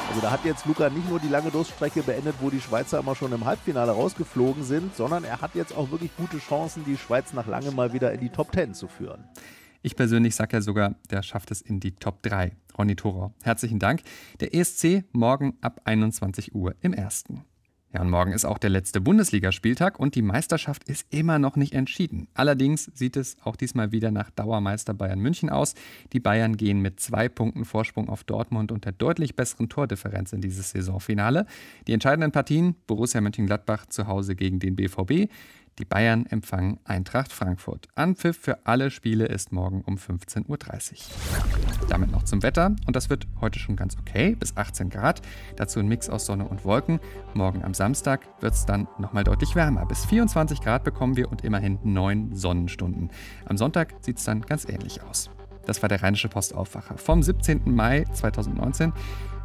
Also 0.09 0.21
da 0.21 0.31
hat 0.31 0.45
jetzt 0.45 0.67
Luca 0.67 0.91
nicht 0.91 1.09
nur 1.09 1.21
die 1.21 1.29
lange 1.29 1.51
Durststrecke 1.51 2.03
beendet, 2.03 2.35
wo 2.41 2.51
die 2.51 2.61
Schweizer 2.61 2.99
immer 2.99 3.15
schon 3.15 3.33
im 3.33 3.45
Halbfinale 3.45 3.93
rausgeflogen 3.93 4.65
sind, 4.65 4.97
sondern 4.97 5.23
er 5.23 5.41
hat 5.41 5.55
jetzt 5.55 5.77
auch 5.77 5.91
wirklich 5.91 6.11
gute 6.17 6.39
Chancen, 6.39 6.85
die 6.85 6.97
Schweiz 6.97 7.33
nach 7.33 7.47
langem 7.47 7.77
mal 7.77 7.93
wieder 7.93 8.13
in 8.13 8.21
die 8.21 8.31
Top 8.31 8.53
10 8.53 8.75
zu 8.75 8.89
führen. 8.89 9.25
Ich 9.83 9.95
persönlich 9.95 10.35
sage 10.35 10.57
ja 10.57 10.61
sogar, 10.61 10.97
der 11.11 11.23
schafft 11.23 11.53
es 11.53 11.61
in 11.61 11.79
die 11.79 11.93
Top 11.93 12.23
3. 12.23 12.57
Ronny 12.77 12.97
Thorau, 12.97 13.33
herzlichen 13.43 13.79
Dank. 13.79 14.03
Der 14.41 14.55
ESC 14.55 15.05
morgen 15.13 15.57
ab 15.61 15.81
21 15.85 16.55
Uhr 16.55 16.75
im 16.81 16.93
ersten. 16.93 17.45
Ja, 17.95 18.03
und 18.03 18.11
morgen 18.11 18.33
ist 18.33 18.45
auch 18.45 18.59
der 18.59 18.69
letzte 18.69 19.01
Bundesligaspieltag 19.01 19.99
und 19.99 20.15
die 20.15 20.21
Meisterschaft 20.21 20.85
ist 20.85 21.07
immer 21.09 21.39
noch 21.39 21.57
nicht 21.57 21.73
entschieden. 21.73 22.29
Allerdings 22.35 22.91
sieht 22.93 23.17
es 23.17 23.39
auch 23.43 23.57
diesmal 23.57 23.93
wieder 23.93 24.11
nach 24.11 24.31
Dauermeister 24.31 24.93
Bayern 24.93 25.21
München 25.21 25.49
aus. 25.49 25.75
Die 26.13 26.21
Bayern 26.21 26.59
gehen 26.59 26.81
mit 26.83 27.01
zwei 27.01 27.31
Punkten 27.31 27.65
Vorsprung 27.65 28.11
auf 28.11 28.25
Dortmund 28.25 28.73
und 28.73 28.85
der 28.85 28.93
deutlich 28.93 29.37
besseren 29.37 29.71
Tordifferenz 29.71 30.35
in 30.35 30.43
dieses 30.43 30.71
Saisonfinale. 30.71 31.47
Die 31.87 31.95
entscheidenden 31.95 32.31
Partien 32.31 32.75
Borussia 32.87 33.23
Mönchengladbach 33.23 33.87
zu 33.87 34.07
Hause 34.07 34.37
gegen 34.37 34.59
den 34.59 34.77
BVB, 34.77 35.31
die 35.79 35.85
Bayern 35.85 36.27
empfangen 36.27 36.79
Eintracht 36.85 37.33
Frankfurt. 37.33 37.89
Anpfiff 37.95 38.37
für 38.37 38.67
alle 38.67 38.91
Spiele 38.91 39.27
ist 39.27 39.53
morgen 39.53 39.83
um 39.83 39.97
15.30 39.97 40.49
Uhr. 40.49 40.59
Damit 41.89 42.11
noch 42.11 42.25
zum 42.25 42.43
Wetter. 42.43 42.75
Und 42.87 42.97
das 42.97 43.11
wird 43.11 43.27
heute 43.41 43.59
schon 43.59 43.77
ganz 43.77 43.97
okay, 43.99 44.35
bis 44.35 44.57
18 44.57 44.91
Grad. 44.91 45.23
Dazu 45.57 45.79
ein 45.79 45.89
Mix 45.89 46.09
aus 46.09 46.27
Sonne 46.27 46.47
und 46.47 46.65
Wolken. 46.65 47.01
Morgen 47.35 47.65
am 47.65 47.75
Samstag 47.75 48.27
wird 48.41 48.55
es 48.55 48.67
dann 48.67 48.89
nochmal 48.99 49.25
deutlich 49.25 49.55
wärmer. 49.55 49.87
Bis 49.87 50.05
24 50.05 50.61
Grad 50.61 50.85
bekommen 50.85 51.17
wir 51.17 51.31
und 51.31 51.45
immerhin 51.45 51.79
9 51.83 52.35
Sonnenstunden. 52.35 53.11
Am 53.47 53.57
Sonntag 53.57 53.95
sieht 54.01 54.19
es 54.19 54.25
dann 54.25 54.43
ganz 54.43 54.69
ähnlich 54.69 55.03
aus. 55.03 55.31
Das 55.65 55.83
war 55.83 55.89
der 55.89 56.03
Rheinische 56.03 56.29
Postaufwacher 56.29 56.97
vom 56.97 57.23
17. 57.23 57.75
Mai 57.75 58.05
2019. 58.13 58.93